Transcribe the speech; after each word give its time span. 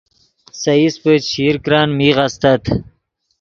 سے 0.59 0.71
ایسپے 0.79 1.13
چشیر 1.23 1.55
کرن 1.65 1.89
میغ 1.97 2.17
استت 2.25 2.63